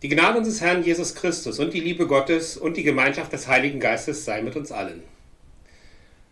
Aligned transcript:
Die 0.00 0.08
Gnade 0.08 0.38
unseres 0.38 0.60
Herrn 0.60 0.84
Jesus 0.84 1.16
Christus 1.16 1.58
und 1.58 1.74
die 1.74 1.80
Liebe 1.80 2.06
Gottes 2.06 2.56
und 2.56 2.76
die 2.76 2.84
Gemeinschaft 2.84 3.32
des 3.32 3.48
Heiligen 3.48 3.80
Geistes 3.80 4.24
sei 4.24 4.42
mit 4.42 4.54
uns 4.54 4.70
allen. 4.70 5.02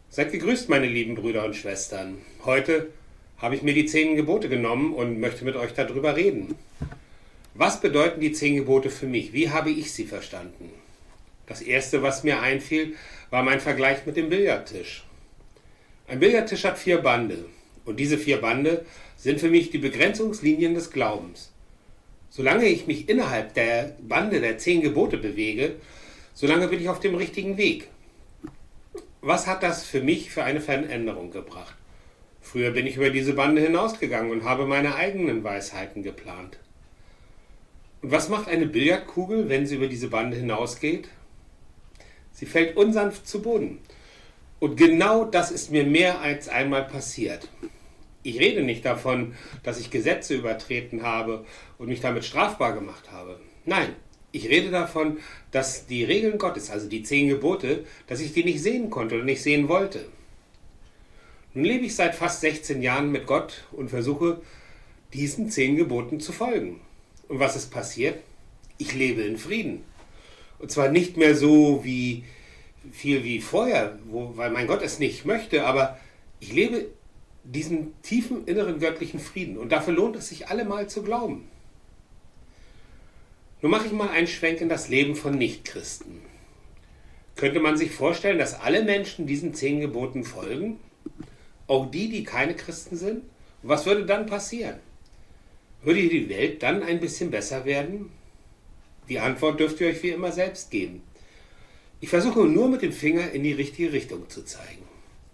Seid 0.09 0.31
gegrüßt, 0.31 0.69
meine 0.69 0.87
lieben 0.87 1.17
Brüder 1.17 1.45
und 1.45 1.57
Schwestern. 1.57 2.19
Heute 2.45 2.91
habe 3.39 3.57
ich 3.57 3.63
mir 3.63 3.75
die 3.75 3.87
zehn 3.87 4.15
Gebote 4.15 4.49
genommen 4.49 4.95
und 4.95 5.19
möchte 5.19 5.45
mit 5.45 5.57
euch 5.57 5.73
darüber 5.75 6.15
reden. 6.15 6.55
Was 7.55 7.81
bedeuten 7.81 8.21
die 8.21 8.31
zehn 8.31 8.55
Gebote 8.55 8.89
für 8.89 9.09
mich? 9.09 9.33
Wie 9.33 9.51
habe 9.51 9.71
ich 9.71 9.93
sie 9.93 10.05
verstanden? 10.05 10.71
Das 11.49 11.61
erste, 11.61 12.05
was 12.05 12.23
mir 12.23 12.41
einfiel, 12.41 12.95
war 13.31 13.43
mein 13.43 13.59
Vergleich 13.59 14.07
mit 14.07 14.17
dem 14.17 14.29
Billardtisch. 14.29 15.05
Ein 16.07 16.21
Billardtisch 16.21 16.63
hat 16.63 16.79
vier 16.79 16.99
Bande 16.99 17.47
und 17.85 17.99
diese 17.99 18.17
vier 18.17 18.41
Bande 18.41 18.87
sind 19.17 19.41
für 19.41 19.51
mich 19.51 19.71
die 19.71 19.79
Begrenzungslinien 19.79 20.75
des 20.75 20.93
Glaubens. 20.93 21.51
Solange 22.37 22.67
ich 22.67 22.87
mich 22.87 23.09
innerhalb 23.09 23.55
der 23.55 23.97
Bande 23.99 24.43
der 24.43 24.59
zehn 24.59 24.83
Gebote 24.83 25.17
bewege, 25.17 25.77
solange 26.35 26.69
bin 26.69 26.83
ich 26.83 26.91
auf 26.91 27.01
dem 27.01 27.15
richtigen 27.15 27.57
Weg. 27.57 27.89
Was 29.23 29.47
hat 29.47 29.63
das 29.63 29.87
für 29.87 30.03
mich 30.03 30.31
für 30.31 30.45
eine 30.45 30.61
Veränderung 30.61 31.31
gebracht? 31.31 31.75
Früher 32.43 32.73
bin 32.73 32.87
ich 32.87 32.97
über 32.97 33.09
diese 33.09 33.33
Bande 33.33 33.63
hinausgegangen 33.63 34.31
und 34.31 34.45
habe 34.45 34.67
meine 34.67 34.97
eigenen 34.97 35.45
Weisheiten 35.45 36.03
geplant. 36.03 36.59
Und 38.03 38.11
was 38.11 38.29
macht 38.29 38.49
eine 38.49 38.67
Billardkugel, 38.67 39.49
wenn 39.49 39.67
sie 39.67 39.77
über 39.77 39.87
diese 39.87 40.09
Bande 40.09 40.37
hinausgeht? 40.37 41.09
Sie 42.33 42.45
fällt 42.45 42.77
unsanft 42.77 43.27
zu 43.27 43.41
Boden. 43.41 43.79
Und 44.59 44.77
genau 44.77 45.25
das 45.25 45.51
ist 45.51 45.71
mir 45.71 45.85
mehr 45.85 46.21
als 46.21 46.51
einmal 46.51 46.85
passiert. 46.85 47.49
Ich 48.27 48.41
rede 48.41 48.65
nicht 48.65 48.85
davon, 48.85 49.37
dass 49.63 49.79
ich 49.79 49.89
Gesetze 49.89 50.35
übertreten 50.35 51.05
habe 51.05 51.45
und 51.79 51.87
mich 51.87 52.01
damit 52.01 52.25
strafbar 52.25 52.73
gemacht 52.73 53.13
habe. 53.13 53.39
Nein, 53.67 53.95
ich 54.33 54.49
rede 54.49 54.73
davon, 54.73 55.19
dass 55.53 55.87
die 55.87 56.03
Regeln 56.03 56.37
Gottes, 56.37 56.69
also 56.69 56.89
die 56.89 57.05
zehn 57.05 57.29
Gebote, 57.29 57.85
dass 58.09 58.19
ich 58.19 58.33
die 58.33 58.43
nicht 58.43 58.61
sehen 58.61 58.91
konnte 58.91 59.15
oder 59.15 59.23
nicht 59.23 59.45
sehen 59.45 59.69
wollte. 59.69 60.07
Nun 61.55 61.67
lebe 61.67 61.85
ich 61.85 61.95
seit 61.95 62.17
fast 62.17 62.41
16 62.41 62.83
Jahren 62.83 63.13
mit 63.13 63.29
Gott 63.29 63.63
und 63.71 63.91
versuche, 63.91 64.41
diesen 65.13 65.49
zehn 65.49 65.77
Geboten 65.77 66.19
zu 66.19 66.33
folgen. 66.33 66.81
Und 67.29 67.39
was 67.39 67.55
ist 67.55 67.71
passiert? 67.71 68.19
Ich 68.77 68.93
lebe 68.93 69.23
in 69.23 69.39
Frieden. 69.39 69.85
Und 70.59 70.73
zwar 70.73 70.89
nicht 70.89 71.17
mehr 71.17 71.37
so 71.37 71.85
wie 71.85 72.25
viel 72.91 73.23
wie 73.23 73.41
vorher, 73.41 74.01
wo, 74.07 74.37
weil 74.37 74.51
mein 74.51 74.67
Gott 74.67 74.83
es 74.83 74.99
nicht 74.99 75.27
möchte, 75.27 75.65
aber 75.65 75.97
ich 76.41 76.53
lebe 76.53 76.87
diesen 77.53 78.01
tiefen 78.03 78.47
inneren 78.47 78.81
göttlichen 78.81 79.21
Frieden. 79.21 79.57
Und 79.59 79.71
dafür 79.71 79.95
lohnt 79.95 80.17
es 80.17 80.29
sich 80.29 80.49
allemal 80.49 80.89
zu 80.89 81.03
glauben. 81.03 81.49
Nun 83.63 83.71
mache 83.71 83.87
ich 83.87 83.93
mal 83.93 84.11
einen 84.11 84.27
Schwenk 84.27 84.61
in 84.61 84.69
das 84.69 84.89
Leben 84.89 85.17
von 85.17 85.37
Nichtchristen. 85.39 86.21
Könnte 87.37 87.61
man 87.61 87.77
sich 87.77 87.91
vorstellen, 87.91 88.39
dass 88.39 88.61
alle 88.61 88.83
Menschen 88.83 89.27
diesen 89.27 89.55
zehn 89.55 89.81
Geboten 89.81 90.25
folgen? 90.25 90.79
Auch 91.67 91.91
die, 91.91 92.09
die 92.09 92.25
keine 92.25 92.55
Christen 92.55 92.97
sind? 92.97 93.23
Und 93.63 93.69
was 93.69 93.87
würde 93.87 94.07
dann 94.07 94.27
passieren? 94.27 94.77
Würde 95.83 96.09
die 96.09 96.29
Welt 96.29 96.63
dann 96.63 96.83
ein 96.83 97.01
bisschen 97.01 97.31
besser 97.31 97.65
werden? 97.65 98.11
Die 99.09 99.21
Antwort 99.21 99.61
dürft 99.61 99.81
ihr 99.81 99.89
euch 99.89 100.03
wie 100.03 100.11
immer 100.11 100.33
selbst 100.33 100.71
geben. 100.71 101.03
Ich 102.01 102.09
versuche 102.09 102.41
nur 102.41 102.69
mit 102.69 102.83
dem 102.83 102.93
Finger 102.93 103.31
in 103.31 103.43
die 103.43 103.53
richtige 103.53 103.93
Richtung 103.93 104.29
zu 104.29 104.45
zeigen. 104.45 104.83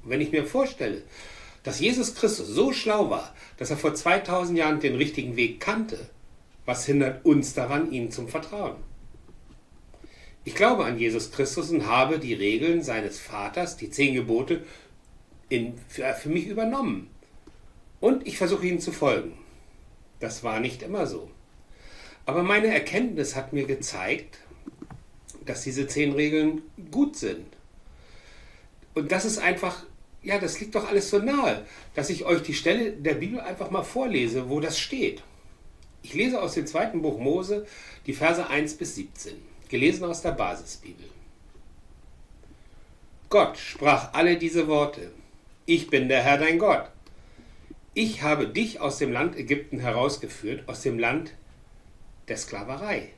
Und 0.04 0.10
wenn 0.10 0.20
ich 0.20 0.32
mir 0.32 0.44
vorstelle, 0.44 1.02
dass 1.62 1.80
Jesus 1.80 2.14
Christus 2.14 2.48
so 2.48 2.72
schlau 2.72 3.10
war, 3.10 3.34
dass 3.56 3.70
er 3.70 3.76
vor 3.76 3.94
2000 3.94 4.58
Jahren 4.58 4.80
den 4.80 4.96
richtigen 4.96 5.36
Weg 5.36 5.60
kannte, 5.60 5.98
was 6.64 6.86
hindert 6.86 7.24
uns 7.24 7.54
daran, 7.54 7.90
ihm 7.92 8.10
zum 8.10 8.28
Vertrauen? 8.28 8.76
Ich 10.44 10.54
glaube 10.54 10.84
an 10.84 10.98
Jesus 10.98 11.30
Christus 11.30 11.70
und 11.70 11.86
habe 11.86 12.18
die 12.18 12.34
Regeln 12.34 12.82
seines 12.82 13.20
Vaters, 13.20 13.76
die 13.76 13.90
zehn 13.90 14.14
Gebote, 14.14 14.64
in, 15.48 15.74
für, 15.88 16.12
für 16.14 16.28
mich 16.28 16.46
übernommen. 16.46 17.10
Und 18.00 18.26
ich 18.26 18.38
versuche 18.38 18.66
ihnen 18.66 18.80
zu 18.80 18.90
folgen. 18.90 19.34
Das 20.18 20.42
war 20.42 20.58
nicht 20.58 20.82
immer 20.82 21.06
so. 21.06 21.30
Aber 22.26 22.42
meine 22.42 22.68
Erkenntnis 22.68 23.36
hat 23.36 23.52
mir 23.52 23.66
gezeigt, 23.66 24.38
dass 25.44 25.62
diese 25.62 25.86
zehn 25.86 26.12
Regeln 26.12 26.62
gut 26.90 27.16
sind. 27.16 27.46
Und 28.94 29.12
das 29.12 29.24
ist 29.24 29.38
einfach 29.38 29.84
ja, 30.22 30.38
das 30.38 30.60
liegt 30.60 30.74
doch 30.74 30.88
alles 30.88 31.10
so 31.10 31.18
nahe, 31.18 31.64
dass 31.94 32.10
ich 32.10 32.24
euch 32.24 32.42
die 32.42 32.54
Stelle 32.54 32.92
der 32.92 33.14
Bibel 33.14 33.40
einfach 33.40 33.70
mal 33.70 33.82
vorlese, 33.82 34.48
wo 34.48 34.60
das 34.60 34.78
steht. 34.78 35.22
Ich 36.02 36.14
lese 36.14 36.40
aus 36.40 36.54
dem 36.54 36.66
zweiten 36.66 37.02
Buch 37.02 37.18
Mose 37.18 37.66
die 38.06 38.12
Verse 38.12 38.46
1 38.46 38.74
bis 38.74 38.94
17, 38.96 39.34
gelesen 39.68 40.04
aus 40.04 40.22
der 40.22 40.32
Basisbibel. 40.32 41.06
Gott 43.28 43.56
sprach 43.58 44.12
alle 44.12 44.36
diese 44.36 44.68
Worte. 44.68 45.10
Ich 45.64 45.88
bin 45.88 46.08
der 46.08 46.22
Herr 46.22 46.38
dein 46.38 46.58
Gott. 46.58 46.90
Ich 47.94 48.22
habe 48.22 48.46
dich 48.46 48.80
aus 48.80 48.98
dem 48.98 49.12
Land 49.12 49.36
Ägypten 49.36 49.78
herausgeführt, 49.78 50.68
aus 50.68 50.82
dem 50.82 50.98
Land 50.98 51.34
der 52.28 52.36
Sklaverei. 52.36 53.08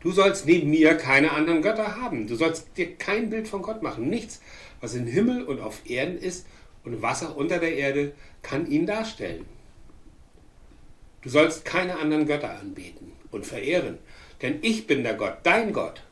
Du 0.00 0.10
sollst 0.10 0.46
neben 0.46 0.70
mir 0.70 0.96
keine 0.96 1.32
anderen 1.32 1.62
Götter 1.62 1.96
haben. 1.96 2.26
Du 2.26 2.34
sollst 2.34 2.76
dir 2.76 2.96
kein 2.96 3.30
Bild 3.30 3.46
von 3.46 3.62
Gott 3.62 3.82
machen. 3.82 4.10
Nichts, 4.10 4.40
was 4.82 4.94
im 4.94 5.06
Himmel 5.06 5.44
und 5.44 5.60
auf 5.60 5.88
Erden 5.88 6.18
ist 6.18 6.46
und 6.84 7.00
Wasser 7.00 7.36
unter 7.36 7.58
der 7.58 7.74
Erde, 7.74 8.12
kann 8.42 8.70
ihn 8.70 8.84
darstellen. 8.84 9.46
Du 11.22 11.30
sollst 11.30 11.64
keine 11.64 11.98
anderen 11.98 12.26
Götter 12.26 12.58
anbeten 12.58 13.12
und 13.30 13.46
verehren, 13.46 13.98
denn 14.42 14.58
ich 14.60 14.86
bin 14.86 15.02
der 15.02 15.14
Gott, 15.14 15.38
dein 15.44 15.72
Gott. 15.72 16.02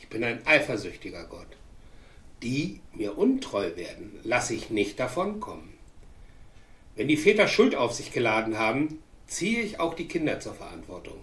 Ich 0.00 0.08
bin 0.08 0.24
ein 0.24 0.44
eifersüchtiger 0.44 1.24
Gott. 1.24 1.46
Die 2.42 2.80
mir 2.92 3.16
untreu 3.16 3.76
werden, 3.76 4.18
lasse 4.24 4.54
ich 4.54 4.70
nicht 4.70 4.98
davonkommen. 4.98 5.74
Wenn 6.96 7.06
die 7.06 7.16
Väter 7.16 7.46
Schuld 7.46 7.76
auf 7.76 7.92
sich 7.92 8.12
geladen 8.12 8.58
haben, 8.58 8.98
ziehe 9.28 9.60
ich 9.60 9.78
auch 9.78 9.94
die 9.94 10.08
Kinder 10.08 10.40
zur 10.40 10.54
Verantwortung 10.54 11.18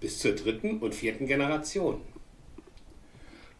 bis 0.00 0.18
zur 0.18 0.32
dritten 0.32 0.78
und 0.78 0.94
vierten 0.94 1.26
Generation. 1.26 2.00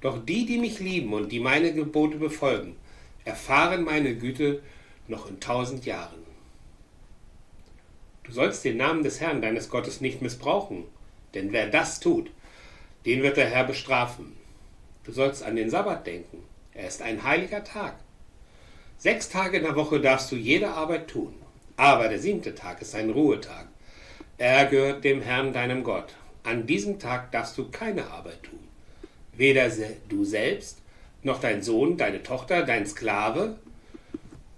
Doch 0.01 0.25
die, 0.25 0.47
die 0.47 0.59
mich 0.59 0.79
lieben 0.79 1.13
und 1.13 1.33
die 1.33 1.41
meine 1.41 1.73
Gebote 1.73 2.19
befolgen, 2.19 2.77
erfahren 3.25 3.85
meine 3.85 4.15
Güte 4.15 4.63
noch 5.09 5.29
in 5.29 5.41
tausend 5.41 5.87
Jahren. 5.87 6.25
Du 8.25 8.33
sollst 8.33 8.65
den 8.65 8.77
Namen 8.77 9.03
des 9.03 9.21
Herrn 9.21 9.41
deines 9.41 9.71
Gottes 9.71 10.01
nicht 10.01 10.21
missbrauchen, 10.21 10.85
denn 11.35 11.53
wer 11.53 11.69
das 11.69 12.01
tut, 12.01 12.31
den 13.05 13.23
wird 13.23 13.37
der 13.37 13.49
Herr 13.49 13.65
bestrafen. 13.65 14.37
Du 15.05 15.13
sollst 15.13 15.45
an 15.45 15.57
den 15.57 15.71
Sabbat 15.71 16.07
denken, 16.07 16.43
er 16.75 16.89
ist 16.89 17.03
ein 17.03 17.23
heiliger 17.23 17.63
Tag. 17.63 17.95
Sechs 18.99 19.29
Tage 19.29 19.59
in 19.59 19.63
der 19.63 19.77
Woche 19.77 20.01
darfst 20.01 20.33
du 20.33 20.37
jede 20.37 20.69
Arbeit 20.69 21.09
tun, 21.09 21.35
aber 21.77 22.09
der 22.09 22.19
siebte 22.19 22.55
Tag 22.55 22.83
ist 22.83 22.95
ein 22.95 23.11
Ruhetag. 23.11 23.67
Er 24.39 24.67
gehört 24.67 25.05
dem 25.05 25.23
Herrn 25.23 25.53
deinem 25.53 25.85
Gott. 25.85 26.15
An 26.43 26.67
diesem 26.67 26.99
Tag 26.99 27.33
darfst 27.33 27.57
du 27.59 27.71
keine 27.71 28.07
Arbeit 28.11 28.43
tun. 28.43 28.66
Weder 29.37 29.71
du 30.09 30.25
selbst, 30.25 30.79
noch 31.23 31.41
dein 31.41 31.63
Sohn, 31.63 31.97
deine 31.97 32.23
Tochter, 32.23 32.65
dein 32.65 32.87
Sklave 32.87 33.59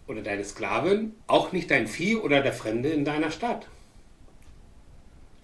oder 0.06 0.22
deine 0.22 0.44
Sklavin, 0.44 1.14
auch 1.26 1.52
nicht 1.52 1.70
dein 1.70 1.86
Vieh 1.86 2.16
oder 2.16 2.42
der 2.42 2.52
Fremde 2.52 2.90
in 2.90 3.04
deiner 3.04 3.30
Stadt. 3.30 3.66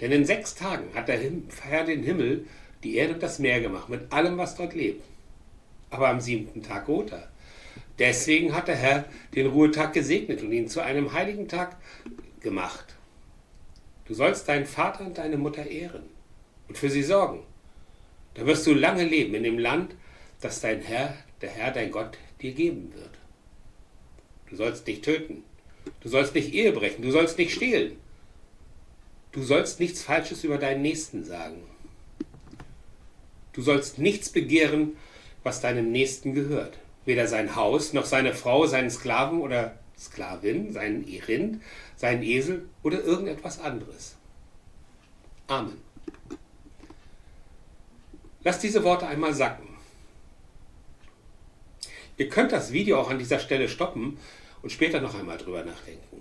Denn 0.00 0.12
in 0.12 0.24
sechs 0.24 0.54
Tagen 0.54 0.94
hat 0.94 1.08
der 1.08 1.18
Herr 1.62 1.84
den 1.84 2.02
Himmel, 2.02 2.46
die 2.82 2.96
Erde 2.96 3.14
und 3.14 3.22
das 3.22 3.38
Meer 3.38 3.60
gemacht, 3.60 3.88
mit 3.88 4.12
allem, 4.12 4.36
was 4.38 4.56
dort 4.56 4.74
lebt. 4.74 5.02
Aber 5.90 6.08
am 6.08 6.20
siebten 6.20 6.62
Tag 6.62 6.88
ruht 6.88 7.12
er. 7.12 7.28
Deswegen 7.98 8.54
hat 8.54 8.68
der 8.68 8.76
Herr 8.76 9.04
den 9.34 9.46
Ruhetag 9.46 9.92
gesegnet 9.92 10.42
und 10.42 10.52
ihn 10.52 10.68
zu 10.68 10.80
einem 10.80 11.12
heiligen 11.12 11.48
Tag 11.48 11.76
gemacht. 12.40 12.94
Du 14.06 14.14
sollst 14.14 14.48
deinen 14.48 14.66
Vater 14.66 15.06
und 15.06 15.16
deine 15.16 15.38
Mutter 15.38 15.66
ehren 15.66 16.02
und 16.68 16.76
für 16.76 16.90
sie 16.90 17.02
sorgen. 17.02 17.40
Da 18.34 18.46
wirst 18.46 18.66
du 18.66 18.74
lange 18.74 19.04
leben 19.04 19.34
in 19.34 19.44
dem 19.44 19.58
Land, 19.58 19.94
das 20.40 20.60
dein 20.60 20.82
Herr, 20.82 21.14
der 21.40 21.50
Herr, 21.50 21.70
dein 21.70 21.90
Gott 21.90 22.18
dir 22.40 22.52
geben 22.52 22.92
wird. 22.94 23.10
Du 24.50 24.56
sollst 24.56 24.86
nicht 24.86 25.04
töten. 25.04 25.44
Du 26.00 26.08
sollst 26.08 26.34
nicht 26.34 26.52
Ehe 26.52 26.72
brechen. 26.72 27.02
Du 27.02 27.10
sollst 27.10 27.38
nicht 27.38 27.54
stehlen. 27.54 27.96
Du 29.32 29.42
sollst 29.42 29.80
nichts 29.80 30.02
Falsches 30.02 30.44
über 30.44 30.58
deinen 30.58 30.82
Nächsten 30.82 31.24
sagen. 31.24 31.62
Du 33.52 33.62
sollst 33.62 33.98
nichts 33.98 34.30
begehren, 34.30 34.96
was 35.42 35.60
deinem 35.60 35.92
Nächsten 35.92 36.34
gehört. 36.34 36.78
Weder 37.04 37.26
sein 37.26 37.54
Haus, 37.56 37.92
noch 37.92 38.06
seine 38.06 38.34
Frau, 38.34 38.66
seinen 38.66 38.90
Sklaven 38.90 39.40
oder 39.40 39.78
Sklavin, 39.98 40.72
seinen 40.72 41.04
Rind, 41.04 41.62
seinen 41.96 42.22
Esel 42.22 42.68
oder 42.82 43.02
irgendetwas 43.02 43.60
anderes. 43.60 44.16
Amen. 45.46 45.78
Lasst 48.44 48.62
diese 48.62 48.84
Worte 48.84 49.06
einmal 49.06 49.32
sacken. 49.32 49.68
Ihr 52.16 52.28
könnt 52.28 52.52
das 52.52 52.72
Video 52.72 53.00
auch 53.00 53.10
an 53.10 53.18
dieser 53.18 53.40
Stelle 53.40 53.68
stoppen 53.68 54.18
und 54.62 54.70
später 54.70 55.00
noch 55.00 55.18
einmal 55.18 55.38
drüber 55.38 55.64
nachdenken. 55.64 56.20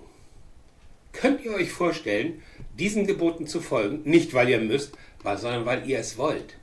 Könnt 1.12 1.46
ihr 1.46 1.54
euch 1.54 1.72
vorstellen, 1.72 2.42
diesen 2.80 3.06
Geboten 3.06 3.46
zu 3.46 3.62
folgen, 3.62 4.02
nicht 4.04 4.34
weil 4.34 4.50
ihr 4.50 4.60
müsst, 4.60 4.98
sondern 5.24 5.66
weil 5.66 5.88
ihr 5.88 6.00
es 6.00 6.18
wollt? 6.18 6.56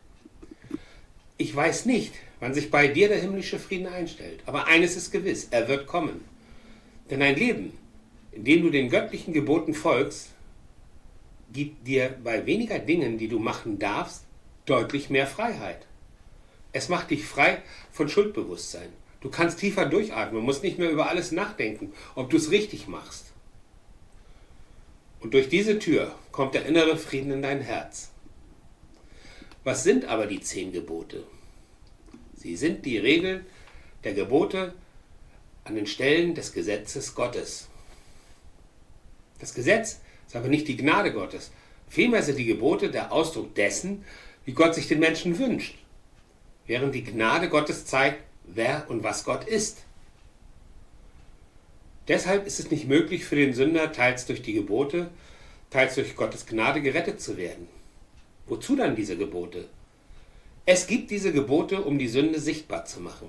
Ich 1.37 1.55
weiß 1.55 1.87
nicht, 1.87 2.15
wann 2.41 2.53
sich 2.53 2.71
bei 2.71 2.89
dir 2.89 3.09
der 3.09 3.21
himmlische 3.21 3.59
Frieden 3.59 3.87
einstellt, 3.87 4.41
aber 4.47 4.67
eines 4.67 4.97
ist 4.97 5.12
gewiss, 5.12 5.49
er 5.51 5.69
wird 5.69 5.87
kommen. 5.87 6.25
Denn 7.11 7.23
ein 7.23 7.37
Leben, 7.37 7.73
in 8.33 8.45
dem 8.45 8.62
du 8.62 8.71
den 8.71 8.91
göttlichen 8.91 9.33
Geboten 9.33 9.75
folgst, 9.75 10.31
gibt 11.53 11.87
dir 11.87 12.17
bei 12.23 12.45
weniger 12.47 12.79
Dingen, 12.79 13.19
die 13.19 13.29
du 13.29 13.39
machen 13.39 13.79
darfst, 13.79 14.25
deutlich 14.71 15.11
mehr 15.11 15.27
Freiheit. 15.27 15.87
Es 16.73 16.89
macht 16.89 17.11
dich 17.11 17.25
frei 17.25 17.63
von 17.91 18.09
Schuldbewusstsein. 18.09 18.89
Du 19.21 19.29
kannst 19.29 19.59
tiefer 19.59 19.87
durchatmen, 19.87 20.43
musst 20.43 20.63
nicht 20.63 20.79
mehr 20.79 20.91
über 20.91 21.09
alles 21.09 21.33
nachdenken, 21.33 21.93
ob 22.15 22.31
du 22.31 22.37
es 22.37 22.51
richtig 22.51 22.87
machst. 22.87 23.33
Und 25.19 25.35
durch 25.35 25.49
diese 25.49 25.79
Tür 25.79 26.15
kommt 26.33 26.55
der 26.55 26.65
innere 26.67 26.97
Frieden 26.97 27.33
in 27.33 27.43
dein 27.43 27.61
Herz. 27.61 28.11
Was 29.65 29.83
sind 29.83 30.07
aber 30.07 30.27
die 30.27 30.41
zehn 30.41 30.73
Gebote? 30.73 31.25
Sie 32.35 32.57
sind 32.57 32.87
die 32.87 32.97
Regeln 32.97 33.45
der 34.05 34.15
Gebote 34.15 34.73
an 35.65 35.75
den 35.75 35.87
Stellen 35.87 36.35
des 36.35 36.53
Gesetzes 36.53 37.15
Gottes. 37.15 37.69
Das 39.39 39.53
Gesetz 39.53 40.01
ist 40.27 40.37
aber 40.37 40.49
nicht 40.49 40.69
die 40.69 40.77
Gnade 40.77 41.13
Gottes. 41.13 41.51
Vielmehr 41.89 42.23
sind 42.23 42.39
die 42.39 42.47
Gebote 42.47 42.91
der 42.91 43.13
Ausdruck 43.13 43.55
dessen, 43.55 44.05
wie 44.50 44.55
Gott 44.55 44.75
sich 44.75 44.88
den 44.88 44.99
Menschen 44.99 45.38
wünscht, 45.38 45.76
während 46.67 46.93
die 46.93 47.05
Gnade 47.05 47.49
Gottes 47.49 47.87
zeigt, 47.87 48.25
wer 48.43 48.85
und 48.91 49.05
was 49.05 49.23
Gott 49.23 49.44
ist. 49.44 49.85
Deshalb 52.08 52.49
ist 52.49 52.58
es 52.58 52.73
nicht 52.73 52.88
möglich 52.88 53.25
für 53.25 53.37
den 53.37 53.55
Sünder, 53.55 53.93
teils 53.93 54.26
durch 54.26 54.43
die 54.43 54.55
Gebote, 54.55 55.08
teils 55.70 55.94
durch 55.94 56.17
Gottes 56.17 56.47
Gnade 56.47 56.82
gerettet 56.82 57.20
zu 57.20 57.37
werden. 57.37 57.69
Wozu 58.47 58.75
dann 58.75 58.97
diese 58.97 59.17
Gebote? 59.17 59.69
Es 60.67 60.88
gibt 60.88 61.12
diese 61.12 61.31
Gebote, 61.31 61.82
um 61.82 62.00
die 62.00 62.08
Sünde 62.08 62.41
sichtbar 62.41 62.87
zu 62.87 62.99
machen. 62.99 63.29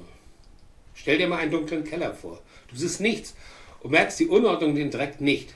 Stell 0.95 1.19
dir 1.19 1.27
mal 1.27 1.37
einen 1.37 1.51
dunklen 1.51 1.83
Keller 1.83 2.15
vor. 2.15 2.41
Du 2.67 2.75
siehst 2.75 2.99
nichts 2.99 3.35
und 3.81 3.91
merkst 3.91 4.19
die 4.19 4.27
Unordnung, 4.27 4.73
den 4.73 4.89
Dreck 4.89 5.21
nicht. 5.21 5.53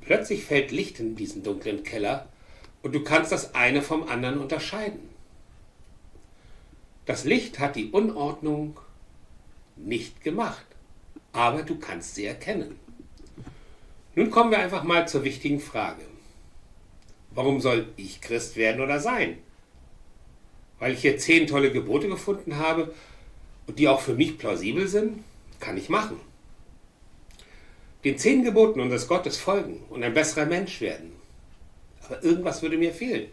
Plötzlich 0.00 0.46
fällt 0.46 0.70
Licht 0.70 1.00
in 1.00 1.16
diesen 1.16 1.42
dunklen 1.42 1.82
Keller 1.82 2.30
und 2.84 2.94
du 2.94 3.02
kannst 3.02 3.32
das 3.32 3.56
eine 3.56 3.82
vom 3.82 4.08
anderen 4.08 4.38
unterscheiden. 4.38 5.10
Das 7.04 7.24
Licht 7.24 7.58
hat 7.58 7.74
die 7.74 7.90
Unordnung 7.90 8.78
nicht 9.74 10.22
gemacht 10.22 10.64
aber 11.34 11.64
du 11.64 11.76
kannst 11.78 12.14
sie 12.14 12.24
erkennen. 12.24 12.78
Nun 14.14 14.30
kommen 14.30 14.52
wir 14.52 14.60
einfach 14.60 14.84
mal 14.84 15.06
zur 15.06 15.24
wichtigen 15.24 15.60
Frage. 15.60 16.02
Warum 17.32 17.60
soll 17.60 17.88
ich 17.96 18.20
Christ 18.20 18.56
werden 18.56 18.80
oder 18.80 19.00
sein? 19.00 19.38
Weil 20.78 20.92
ich 20.92 21.00
hier 21.00 21.18
zehn 21.18 21.48
tolle 21.48 21.72
Gebote 21.72 22.08
gefunden 22.08 22.56
habe 22.58 22.94
und 23.66 23.78
die 23.80 23.88
auch 23.88 24.00
für 24.00 24.14
mich 24.14 24.38
plausibel 24.38 24.86
sind, 24.86 25.24
kann 25.58 25.76
ich 25.76 25.88
machen. 25.88 26.20
Den 28.04 28.16
zehn 28.16 28.44
Geboten 28.44 28.80
unseres 28.80 29.08
Gottes 29.08 29.36
folgen 29.36 29.82
und 29.90 30.04
ein 30.04 30.14
besserer 30.14 30.46
Mensch 30.46 30.80
werden. 30.80 31.13
Aber 32.04 32.22
irgendwas 32.22 32.62
würde 32.62 32.76
mir 32.76 32.92
fehlen. 32.92 33.28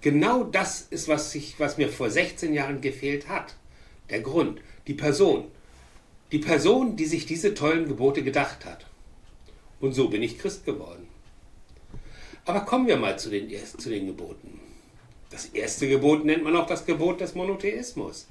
Genau 0.00 0.44
das 0.44 0.82
ist, 0.90 1.08
was, 1.08 1.34
ich, 1.34 1.58
was 1.58 1.76
mir 1.76 1.88
vor 1.88 2.10
16 2.10 2.52
Jahren 2.52 2.80
gefehlt 2.80 3.28
hat. 3.28 3.56
Der 4.10 4.20
Grund, 4.20 4.60
die 4.86 4.94
Person, 4.94 5.50
die 6.32 6.38
Person, 6.38 6.96
die 6.96 7.06
sich 7.06 7.26
diese 7.26 7.54
tollen 7.54 7.88
Gebote 7.88 8.22
gedacht 8.22 8.64
hat. 8.64 8.86
Und 9.80 9.92
so 9.92 10.08
bin 10.08 10.22
ich 10.22 10.38
Christ 10.38 10.64
geworden. 10.64 11.08
Aber 12.44 12.60
kommen 12.60 12.86
wir 12.86 12.96
mal 12.96 13.18
zu 13.18 13.30
den, 13.30 13.50
zu 13.78 13.90
den 13.90 14.06
Geboten. 14.06 14.60
Das 15.30 15.46
erste 15.46 15.88
Gebot 15.88 16.24
nennt 16.24 16.44
man 16.44 16.56
auch 16.56 16.66
das 16.66 16.86
Gebot 16.86 17.20
des 17.20 17.34
Monotheismus. 17.34 18.26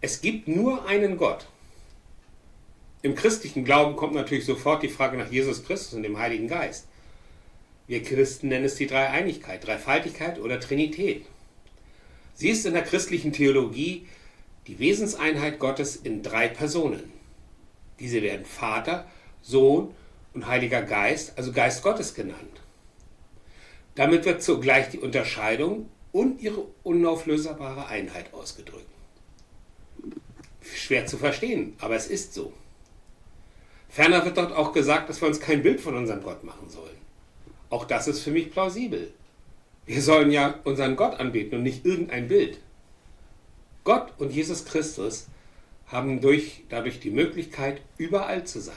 Es 0.00 0.20
gibt 0.20 0.48
nur 0.48 0.86
einen 0.86 1.16
Gott. 1.16 1.46
Im 3.02 3.14
christlichen 3.14 3.64
Glauben 3.64 3.94
kommt 3.94 4.14
natürlich 4.14 4.44
sofort 4.44 4.82
die 4.82 4.88
Frage 4.88 5.16
nach 5.16 5.30
Jesus 5.30 5.64
Christus 5.64 5.94
und 5.94 6.02
dem 6.02 6.18
Heiligen 6.18 6.48
Geist. 6.48 6.88
Wir 7.86 8.02
Christen 8.02 8.48
nennen 8.48 8.64
es 8.64 8.74
die 8.74 8.86
Dreieinigkeit, 8.86 9.64
Dreifaltigkeit 9.64 10.40
oder 10.40 10.58
Trinität. 10.58 11.24
Sie 12.34 12.48
ist 12.48 12.66
in 12.66 12.74
der 12.74 12.82
christlichen 12.82 13.32
Theologie 13.32 14.06
die 14.66 14.78
Wesenseinheit 14.78 15.58
Gottes 15.58 15.96
in 15.96 16.22
drei 16.22 16.48
Personen. 16.48 17.12
Diese 18.00 18.20
werden 18.22 18.44
Vater, 18.44 19.06
Sohn 19.40 19.94
und 20.34 20.46
Heiliger 20.46 20.82
Geist, 20.82 21.38
also 21.38 21.52
Geist 21.52 21.82
Gottes 21.82 22.14
genannt. 22.14 22.60
Damit 23.94 24.24
wird 24.24 24.42
zugleich 24.42 24.90
die 24.90 24.98
Unterscheidung 24.98 25.88
und 26.12 26.42
ihre 26.42 26.66
unauflösbare 26.82 27.86
Einheit 27.86 28.34
ausgedrückt. 28.34 28.84
Schwer 30.60 31.06
zu 31.06 31.16
verstehen, 31.16 31.74
aber 31.78 31.94
es 31.94 32.08
ist 32.08 32.34
so. 32.34 32.52
Ferner 33.88 34.24
wird 34.24 34.36
dort 34.36 34.52
auch 34.52 34.72
gesagt, 34.72 35.08
dass 35.08 35.20
wir 35.22 35.28
uns 35.28 35.40
kein 35.40 35.62
Bild 35.62 35.80
von 35.80 35.96
unserem 35.96 36.22
Gott 36.22 36.44
machen 36.44 36.68
sollen. 36.68 37.05
Auch 37.70 37.84
das 37.84 38.08
ist 38.08 38.20
für 38.20 38.30
mich 38.30 38.50
plausibel. 38.50 39.12
Wir 39.86 40.02
sollen 40.02 40.30
ja 40.30 40.58
unseren 40.64 40.96
Gott 40.96 41.18
anbeten 41.20 41.58
und 41.58 41.62
nicht 41.62 41.84
irgendein 41.84 42.28
Bild. 42.28 42.58
Gott 43.84 44.12
und 44.18 44.32
Jesus 44.32 44.64
Christus 44.64 45.28
haben 45.86 46.20
durch, 46.20 46.64
dadurch 46.68 46.98
die 46.98 47.10
Möglichkeit, 47.10 47.80
überall 47.96 48.44
zu 48.44 48.60
sein. 48.60 48.74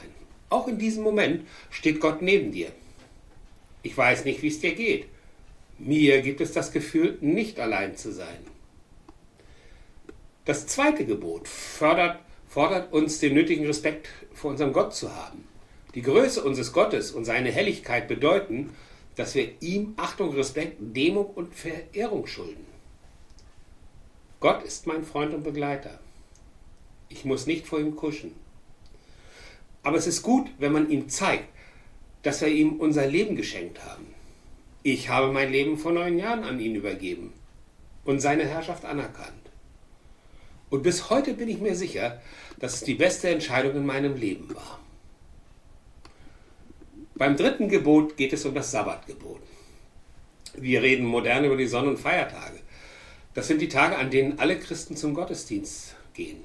Auch 0.50 0.68
in 0.68 0.78
diesem 0.78 1.04
Moment 1.04 1.48
steht 1.70 2.00
Gott 2.00 2.22
neben 2.22 2.52
dir. 2.52 2.72
Ich 3.82 3.98
weiß 3.98 4.26
nicht, 4.26 4.42
wie 4.42 4.48
es 4.48 4.60
dir 4.60 4.76
geht. 4.76 5.08
Mir 5.78 6.22
gibt 6.22 6.42
es 6.42 6.52
das 6.52 6.72
Gefühl, 6.72 7.18
nicht 7.22 7.60
allein 7.60 7.96
zu 7.96 8.12
sein. 8.12 8.46
Das 10.46 10.68
zweite 10.68 11.06
Gebot 11.06 11.48
fördert, 11.48 12.20
fordert 12.48 12.92
uns 12.92 13.20
den 13.20 13.34
nötigen 13.34 13.66
Respekt 13.66 14.10
vor 14.34 14.52
unserem 14.52 14.74
Gott 14.74 14.94
zu 14.94 15.16
haben. 15.16 15.48
Die 15.96 16.02
Größe 16.04 16.44
unseres 16.44 16.72
Gottes 16.72 17.12
und 17.12 17.26
seine 17.26 17.52
Helligkeit 17.52 18.08
bedeuten, 18.08 18.76
dass 19.16 19.34
wir 19.36 19.50
ihm 19.60 19.94
Achtung, 19.98 20.34
Respekt, 20.36 20.78
Demut 20.80 21.36
und 21.36 21.54
Verehrung 21.54 22.28
schulden. 22.28 22.66
Gott 24.40 24.64
ist 24.64 24.88
mein 24.88 25.04
Freund 25.04 25.34
und 25.34 25.44
Begleiter. 25.44 26.00
Ich 27.10 27.26
muss 27.26 27.48
nicht 27.48 27.66
vor 27.66 27.80
ihm 27.80 27.96
kuschen. 27.96 28.34
Aber 29.84 29.98
es 29.98 30.08
ist 30.08 30.22
gut, 30.22 30.50
wenn 30.60 30.72
man 30.72 30.90
ihm 30.90 31.10
zeigt, 31.10 31.50
dass 32.22 32.42
wir 32.42 32.50
ihm 32.50 32.74
unser 32.80 33.08
Leben 33.08 33.36
geschenkt 33.36 33.84
haben. 33.84 34.06
Ich 34.84 35.10
habe 35.10 35.32
mein 35.32 35.52
Leben 35.52 35.78
vor 35.78 35.92
neun 35.92 36.18
Jahren 36.18 36.44
an 36.44 36.60
ihn 36.60 36.76
übergeben 36.76 37.34
und 38.06 38.20
seine 38.20 38.46
Herrschaft 38.46 38.86
anerkannt. 38.86 39.34
Und 40.70 40.84
bis 40.84 41.10
heute 41.10 41.34
bin 41.34 41.50
ich 41.50 41.60
mir 41.60 41.76
sicher, 41.76 42.22
dass 42.60 42.76
es 42.76 42.84
die 42.84 42.94
beste 42.94 43.30
Entscheidung 43.30 43.76
in 43.76 43.86
meinem 43.86 44.16
Leben 44.16 44.54
war. 44.54 44.80
Beim 47.20 47.36
dritten 47.36 47.68
Gebot 47.68 48.16
geht 48.16 48.32
es 48.32 48.46
um 48.46 48.56
das 48.56 48.72
Sabbatgebot. 48.72 49.42
Wir 50.54 50.82
reden 50.82 51.06
modern 51.06 51.44
über 51.44 51.58
die 51.58 51.68
Sonn- 51.68 51.90
und 51.90 52.00
Feiertage. 52.00 52.62
Das 53.34 53.50
sind 53.50 53.60
die 53.60 53.68
Tage, 53.68 53.98
an 53.98 54.10
denen 54.10 54.40
alle 54.40 54.58
Christen 54.58 54.96
zum 54.96 55.14
Gottesdienst 55.14 55.98
gehen. 56.14 56.42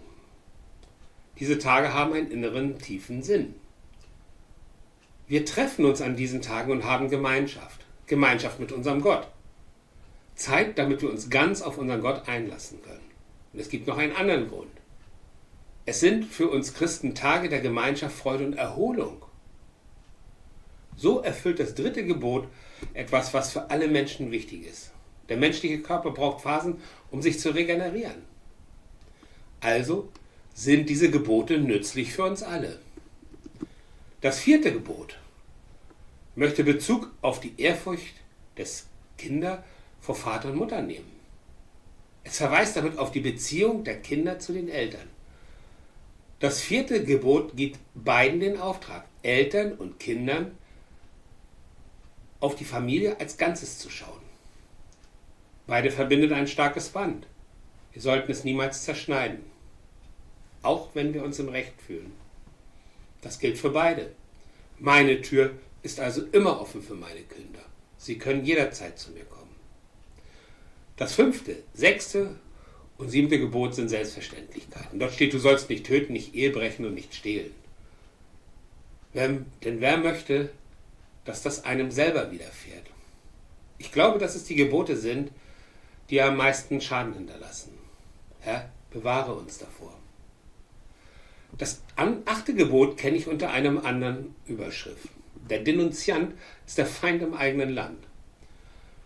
Diese 1.39 1.59
Tage 1.59 1.95
haben 1.95 2.13
einen 2.13 2.29
inneren, 2.33 2.77
tiefen 2.81 3.23
Sinn. 3.23 3.55
Wir 5.29 5.47
treffen 5.47 5.85
uns 5.85 6.03
an 6.03 6.17
diesen 6.17 6.43
Tagen 6.43 6.73
und 6.73 6.83
haben 6.83 7.09
Gemeinschaft. 7.09 7.87
Gemeinschaft 8.09 8.59
mit 8.59 8.73
unserem 8.73 9.01
Gott. 9.01 9.29
Zeit, 10.35 10.77
damit 10.77 11.03
wir 11.03 11.11
uns 11.11 11.31
ganz 11.31 11.63
auf 11.63 11.79
unseren 11.79 12.01
Gott 12.01 12.29
einlassen 12.29 12.83
können. 12.83 13.11
Und 13.53 13.61
es 13.61 13.69
gibt 13.69 13.87
noch 13.87 13.97
einen 13.97 14.17
anderen 14.17 14.49
Grund. 14.49 14.73
Es 15.87 16.01
sind 16.01 16.25
für 16.25 16.49
uns 16.49 16.75
Christen 16.75 17.15
Tage 17.15 17.49
der 17.49 17.61
Gemeinschaft, 17.61 18.17
Freude 18.17 18.45
und 18.45 18.55
Erholung. 18.55 19.25
So 20.97 21.21
erfüllt 21.21 21.59
das 21.59 21.75
dritte 21.75 22.05
Gebot 22.05 22.49
etwas, 22.93 23.35
was 23.35 23.53
für 23.53 23.71
alle 23.71 23.89
Menschen 23.89 24.31
wichtig 24.31 24.67
ist. 24.67 24.91
Der 25.29 25.37
menschliche 25.37 25.81
Körper 25.81 26.11
braucht 26.11 26.43
Phasen, 26.43 26.81
um 27.11 27.23
sich 27.23 27.41
zu 27.41 27.55
regenerieren. 27.55 28.23
Also 29.61 30.11
sind 30.55 30.89
diese 30.89 31.11
Gebote 31.11 31.59
nützlich 31.59 32.13
für 32.13 32.25
uns 32.25 32.43
alle. 32.43 32.79
Das 34.21 34.39
vierte 34.39 34.73
Gebot 34.73 35.19
möchte 36.37 36.65
Bezug 36.65 37.11
auf 37.23 37.41
die 37.41 37.55
Ehrfurcht 37.57 38.15
des 38.57 38.87
Kinder 39.19 39.65
vor 40.01 40.15
Vater 40.15 40.51
und 40.51 40.57
Mutter 40.57 40.83
nehmen. 40.83 41.11
Es 42.23 42.39
verweist 42.39 42.77
damit 42.77 42.99
auf 42.99 43.11
die 43.11 43.21
Beziehung 43.21 43.85
der 43.85 44.01
Kinder 44.01 44.39
zu 44.39 44.53
den 44.53 44.69
Eltern. 44.69 45.09
Das 46.41 46.61
vierte 46.61 47.05
Gebot 47.05 47.57
gibt 47.57 47.79
beiden 47.95 48.41
den 48.41 48.59
Auftrag, 48.59 49.05
Eltern 49.23 49.73
und 49.73 49.99
Kindern 49.99 50.53
auf 52.45 52.55
die 52.55 52.65
Familie 52.65 53.19
als 53.19 53.37
Ganzes 53.37 53.79
zu 53.79 53.91
schauen. 53.91 54.23
Beide 55.67 55.91
verbindet 55.91 56.33
ein 56.33 56.47
starkes 56.47 56.91
Band. 56.91 57.27
Wir 57.93 58.03
sollten 58.03 58.31
es 58.31 58.45
niemals 58.45 58.85
zerschneiden 58.85 59.55
auch 60.65 60.89
wenn 60.95 61.15
wir 61.15 61.23
uns 61.23 61.39
im 61.39 61.49
Recht 61.49 61.81
fühlen. 61.81 62.13
Das 63.21 63.39
gilt 63.39 63.59
für 63.59 63.71
beide. 63.71 64.13
Meine 64.79 65.21
Tür 65.21 65.53
ist 65.83 66.01
also 66.01 66.23
immer 66.33 66.61
offen 66.61 66.83
für 66.83 66.95
meine 66.95 67.21
Kinder. 67.21 67.61
Sie 67.99 68.19
können 68.19 68.45
jederzeit 68.45 68.99
zu 68.99 69.13
mir 69.13 69.25
kommen. 69.25 69.55
Das 70.97 71.15
fünfte, 71.15 71.57
sechste 71.75 72.37
und 72.99 73.11
siebte 73.11 73.39
Gebot 73.39 73.75
sind 73.75 73.89
Selbstverständlichkeiten. 73.89 74.99
Dort 74.99 75.13
steht, 75.13 75.33
du 75.33 75.39
sollst 75.39 75.69
nicht 75.69 75.87
töten, 75.87 76.13
nicht 76.13 76.35
Ehe 76.35 76.51
brechen 76.51 76.87
und 76.87 76.95
nicht 76.95 77.15
stehlen. 77.15 77.53
Denn 79.15 79.47
wer 79.63 79.97
möchte, 79.99 80.51
dass 81.25 81.43
das 81.43 81.65
einem 81.65 81.91
selber 81.91 82.31
widerfährt? 82.31 82.87
Ich 83.79 83.93
glaube, 83.93 84.19
dass 84.19 84.35
es 84.35 84.45
die 84.45 84.55
Gebote 84.55 84.97
sind, 84.97 85.31
die 86.11 86.21
am 86.21 86.37
meisten 86.37 86.81
Schaden 86.81 87.15
hinterlassen. 87.15 87.73
Herr, 88.41 88.71
bewahre 88.91 89.35
uns 89.35 89.59
davor. 89.59 89.95
Das 91.57 91.83
achte 91.97 92.55
Gebot 92.55 92.97
kenne 92.97 93.17
ich 93.17 93.29
unter 93.29 93.51
einem 93.51 93.79
anderen 93.79 94.35
Überschrift. 94.47 95.09
Der 95.49 95.61
Denunziant 95.61 96.35
ist 96.67 96.79
der 96.79 96.87
Feind 96.87 97.23
im 97.23 97.35
eigenen 97.35 97.71
Land. 97.71 97.99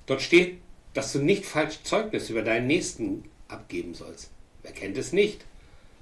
Dort 0.06 0.22
steht, 0.22 0.58
dass 0.94 1.12
du 1.12 1.18
nicht 1.18 1.44
falsch 1.44 1.82
Zeugnis 1.82 2.30
über 2.30 2.42
deinen 2.42 2.66
Nächsten 2.66 3.24
abgeben 3.48 3.94
sollst. 3.94 4.30
Wer 4.62 4.72
kennt 4.72 4.96
es 4.96 5.12
nicht? 5.12 5.44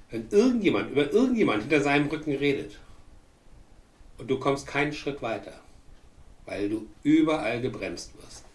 Wenn 0.09 0.29
irgendjemand 0.31 0.91
über 0.91 1.11
irgendjemand 1.11 1.63
hinter 1.63 1.81
seinem 1.81 2.07
Rücken 2.07 2.33
redet 2.33 2.79
und 4.17 4.29
du 4.29 4.39
kommst 4.39 4.67
keinen 4.67 4.93
Schritt 4.93 5.21
weiter, 5.21 5.59
weil 6.47 6.69
du 6.69 6.87
überall 7.03 7.61
gebremst 7.61 8.11
wirst. 8.17 8.45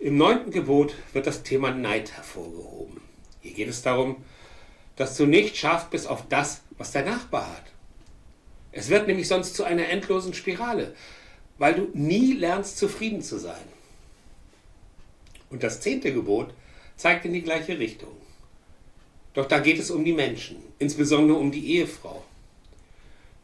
Im 0.00 0.16
neunten 0.16 0.50
Gebot 0.50 0.94
wird 1.12 1.28
das 1.28 1.44
Thema 1.44 1.70
Neid 1.70 2.12
hervorgehoben. 2.12 3.00
Hier 3.40 3.52
geht 3.52 3.68
es 3.68 3.82
darum, 3.82 4.16
dass 4.96 5.16
du 5.16 5.26
nicht 5.26 5.56
scharf 5.56 5.90
bist 5.90 6.08
auf 6.08 6.26
das, 6.28 6.62
was 6.78 6.90
der 6.90 7.04
Nachbar 7.04 7.48
hat. 7.48 7.64
Es 8.72 8.88
wird 8.88 9.06
nämlich 9.06 9.28
sonst 9.28 9.54
zu 9.54 9.62
einer 9.62 9.88
endlosen 9.88 10.34
Spirale, 10.34 10.94
weil 11.58 11.74
du 11.74 11.88
nie 11.92 12.32
lernst, 12.32 12.78
zufrieden 12.78 13.22
zu 13.22 13.38
sein. 13.38 13.62
Und 15.50 15.62
das 15.62 15.80
zehnte 15.80 16.12
Gebot 16.12 16.52
zeigt 16.96 17.26
in 17.26 17.34
die 17.34 17.42
gleiche 17.42 17.78
Richtung. 17.78 18.16
Doch 19.34 19.46
da 19.46 19.60
geht 19.60 19.78
es 19.78 19.90
um 19.90 20.04
die 20.04 20.14
Menschen, 20.14 20.56
insbesondere 20.78 21.38
um 21.38 21.52
die 21.52 21.76
Ehefrau. 21.76 22.24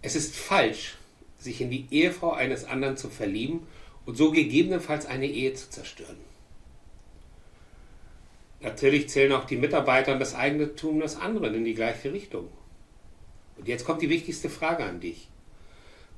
Es 0.01 0.17
ist 0.17 0.35
falsch, 0.35 0.98
sich 1.39 1.61
in 1.61 1.71
die 1.71 1.87
Ehefrau 1.91 2.33
eines 2.33 2.65
anderen 2.65 2.97
zu 2.97 3.09
verlieben 3.09 3.67
und 4.07 4.17
so 4.17 4.31
gegebenenfalls 4.31 5.07
eine 5.07 5.27
Ehe 5.27 5.55
zu 5.55 5.71
zerstören. 5.71 6.17
Natürlich 8.61 9.09
zählen 9.09 9.33
auch 9.33 9.45
die 9.45 9.57
Mitarbeiter 9.57 10.13
und 10.13 10.19
das 10.19 10.35
Eigentum 10.35 11.01
des 11.01 11.17
anderen 11.17 11.55
in 11.55 11.65
die 11.65 11.75
gleiche 11.75 12.13
Richtung. 12.13 12.49
Und 13.57 13.69
jetzt 13.69 13.85
kommt 13.85 14.03
die 14.03 14.09
wichtigste 14.09 14.51
Frage 14.51 14.85
an 14.85 15.01
dich. 15.01 15.29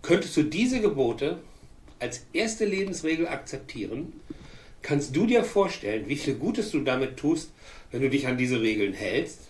Könntest 0.03 0.37
du 0.37 0.43
diese 0.43 0.81
Gebote 0.81 1.41
als 1.99 2.25
erste 2.33 2.65
Lebensregel 2.65 3.29
akzeptieren? 3.29 4.15
Kannst 4.81 5.15
du 5.15 5.27
dir 5.27 5.45
vorstellen, 5.45 6.09
wie 6.09 6.17
viel 6.17 6.35
Gutes 6.35 6.71
du 6.71 6.81
damit 6.81 7.19
tust, 7.19 7.51
wenn 7.91 8.01
du 8.01 8.09
dich 8.09 8.27
an 8.27 8.39
diese 8.39 8.63
Regeln 8.63 8.95
hältst? 8.95 9.41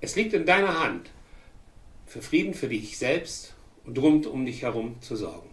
Es 0.00 0.16
liegt 0.16 0.32
in 0.32 0.46
deiner 0.46 0.82
Hand, 0.82 1.10
für 2.06 2.22
Frieden 2.22 2.54
für 2.54 2.68
dich 2.68 2.96
selbst 2.96 3.54
und 3.88 3.98
rund 3.98 4.26
um 4.26 4.44
dich 4.44 4.62
herum 4.62 4.96
zu 5.00 5.16
sorgen. 5.16 5.48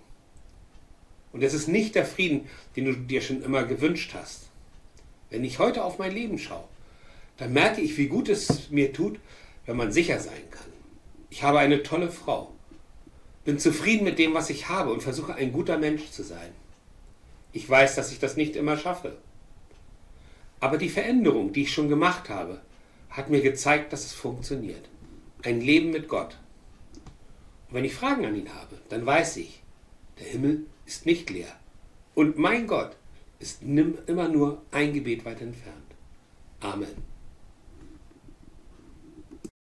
Und 1.31 1.41
es 1.41 1.53
ist 1.53 1.69
nicht 1.69 1.95
der 1.95 2.05
Frieden, 2.05 2.49
den 2.75 2.85
du 2.85 2.93
dir 2.93 3.21
schon 3.21 3.41
immer 3.41 3.63
gewünscht 3.63 4.13
hast. 4.13 4.49
Wenn 5.29 5.45
ich 5.45 5.57
heute 5.57 5.85
auf 5.85 5.99
mein 5.99 6.11
Leben 6.11 6.37
schaue, 6.37 6.65
dann 7.37 7.53
merke 7.53 7.79
ich, 7.79 7.97
wie 7.97 8.07
gut 8.07 8.27
es 8.27 8.69
mir 8.69 8.91
tut, 8.91 9.19
wenn 9.65 9.77
man 9.77 9.93
sicher 9.93 10.19
sein 10.19 10.49
kann. 10.51 10.67
Ich 11.29 11.43
habe 11.43 11.59
eine 11.59 11.81
tolle 11.81 12.11
Frau, 12.11 12.51
bin 13.45 13.57
zufrieden 13.57 14.03
mit 14.03 14.19
dem, 14.19 14.33
was 14.33 14.49
ich 14.49 14.67
habe 14.67 14.91
und 14.91 15.01
versuche 15.01 15.35
ein 15.35 15.53
guter 15.53 15.77
Mensch 15.77 16.11
zu 16.11 16.23
sein. 16.23 16.51
Ich 17.53 17.69
weiß, 17.69 17.95
dass 17.95 18.11
ich 18.11 18.19
das 18.19 18.35
nicht 18.35 18.57
immer 18.57 18.77
schaffe. 18.77 19.15
Aber 20.59 20.77
die 20.77 20.89
Veränderung, 20.89 21.53
die 21.53 21.63
ich 21.63 21.73
schon 21.73 21.87
gemacht 21.87 22.27
habe, 22.27 22.59
hat 23.09 23.29
mir 23.29 23.41
gezeigt, 23.41 23.93
dass 23.93 24.05
es 24.05 24.13
funktioniert. 24.13 24.89
Ein 25.41 25.61
Leben 25.61 25.91
mit 25.91 26.09
Gott. 26.09 26.37
Und 27.75 27.79
wenn 27.79 27.87
ich 27.87 27.95
Fragen 27.95 28.25
an 28.25 28.37
ihn 28.37 28.53
habe, 28.53 28.77
dann 28.87 29.05
weiß 29.05 29.35
ich, 29.35 29.61
der 30.17 30.27
Himmel 30.27 30.65
ist 30.85 31.05
nicht 31.05 31.29
leer. 31.29 31.53
Und 32.13 32.37
mein 32.37 32.67
Gott 32.67 32.95
ist 33.39 33.63
immer 33.63 34.29
nur 34.29 34.61
ein 34.71 34.93
Gebet 34.93 35.25
weit 35.25 35.41
entfernt. 35.41 35.75
Amen. 36.61 37.14